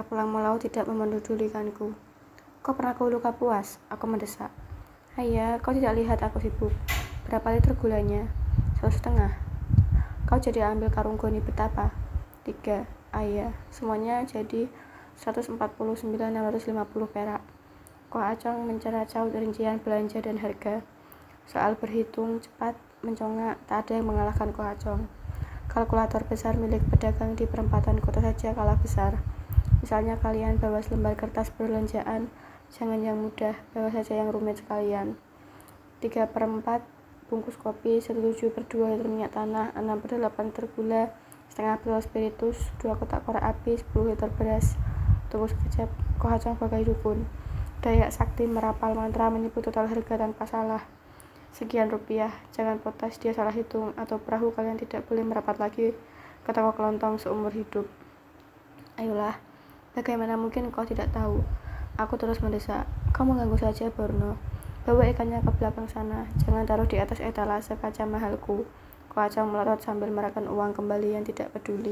Arah 0.00 0.08
pulang 0.08 0.32
laut 0.32 0.64
tidak 0.64 0.88
memedulikanku. 0.88 1.92
Kau 2.64 2.72
pernah 2.72 2.96
kau 2.96 3.12
luka 3.12 3.36
puas? 3.36 3.76
Aku 3.92 4.08
mendesak. 4.08 4.48
Ayah, 5.20 5.60
kau 5.60 5.76
tidak 5.76 5.92
lihat 5.92 6.24
aku 6.24 6.40
sibuk. 6.40 6.72
Berapa 7.28 7.52
liter 7.52 7.76
gulanya? 7.76 8.24
Satu 8.80 8.96
setengah. 8.96 9.36
Kau 10.24 10.40
jadi 10.40 10.72
ambil 10.72 10.88
karung 10.88 11.20
goni 11.20 11.44
betapa? 11.44 11.92
Tiga. 12.48 12.88
Ayah, 13.12 13.52
semuanya 13.68 14.24
jadi 14.24 14.72
149.650 15.20 15.60
perak. 17.12 17.44
Kau 18.08 18.24
acong 18.24 18.64
menceracau 18.64 19.28
rincian 19.28 19.84
belanja 19.84 20.24
dan 20.24 20.40
harga. 20.40 20.80
Soal 21.44 21.76
berhitung 21.76 22.40
cepat, 22.40 22.72
mencongak, 23.04 23.60
tak 23.68 23.84
ada 23.84 24.00
yang 24.00 24.08
mengalahkan 24.08 24.48
Acong. 24.48 25.12
Kalkulator 25.68 26.24
besar 26.24 26.56
milik 26.56 26.80
pedagang 26.88 27.36
di 27.36 27.44
perempatan 27.44 28.00
kota 28.00 28.24
saja 28.24 28.56
kalah 28.56 28.80
besar. 28.80 29.20
Misalnya 29.80 30.20
kalian 30.20 30.60
bawa 30.60 30.84
selembar 30.84 31.16
kertas 31.16 31.48
perbelanjaan, 31.56 32.28
jangan 32.68 33.00
yang 33.00 33.16
mudah, 33.16 33.56
bawa 33.72 33.88
saja 33.88 34.20
yang 34.20 34.28
rumit 34.28 34.60
sekalian. 34.60 35.16
3 36.04 36.28
per 36.28 36.44
4 36.44 36.84
bungkus 37.32 37.56
kopi, 37.56 38.00
1 38.00 38.20
per 38.52 38.64
2 38.68 38.92
liter 38.92 39.08
minyak 39.08 39.32
tanah, 39.32 39.72
6 39.72 40.00
per 40.04 40.20
8 40.20 40.52
liter 40.52 40.66
gula, 40.76 41.02
setengah 41.48 41.80
botol 41.80 42.02
spiritus, 42.04 42.58
2 42.84 42.92
kotak 43.00 43.24
korek 43.24 43.40
api, 43.40 43.80
10 43.80 44.12
liter 44.12 44.28
beras. 44.28 44.76
Tunggu 45.32 45.48
sekejap, 45.48 45.88
kohacang 46.20 46.60
bagai 46.60 46.84
dukun. 46.92 47.24
Dayak 47.80 48.12
sakti 48.12 48.44
merapal 48.44 48.92
mantra 48.92 49.32
menyebut 49.32 49.64
total 49.64 49.88
harga 49.88 50.20
tanpa 50.20 50.44
salah. 50.44 50.84
Sekian 51.50 51.88
rupiah, 51.88 52.30
jangan 52.52 52.78
protes 52.78 53.16
dia 53.16 53.32
salah 53.32 53.54
hitung, 53.54 53.96
atau 53.96 54.20
perahu 54.20 54.52
kalian 54.52 54.76
tidak 54.76 55.08
boleh 55.08 55.24
merapat 55.24 55.56
lagi 55.56 55.96
ke 56.44 56.50
toko 56.52 56.76
kelontong 56.76 57.16
seumur 57.16 57.50
hidup. 57.50 57.88
Ayolah, 59.00 59.49
Bagaimana 59.90 60.36
mungkin 60.36 60.70
kau 60.70 60.84
tidak 60.84 61.10
tahu? 61.16 61.40
Aku 61.96 62.20
terus 62.20 62.44
mendesak. 62.44 62.84
Kamu 63.16 63.32
mengganggu 63.32 63.56
saja, 63.56 63.88
Borno. 63.88 64.36
Bawa 64.84 65.08
ikannya 65.08 65.40
ke 65.40 65.50
belakang 65.56 65.88
sana. 65.88 66.28
Jangan 66.44 66.68
taruh 66.68 66.86
di 66.86 67.00
atas 67.00 67.24
etalase 67.24 67.74
kaca 67.80 68.04
mahalku. 68.04 68.68
Kau 69.10 69.20
acang 69.24 69.48
melotot 69.48 69.80
sambil 69.80 70.12
merakan 70.12 70.52
uang 70.52 70.76
kembali 70.76 71.16
yang 71.16 71.24
tidak 71.24 71.50
peduli. 71.56 71.88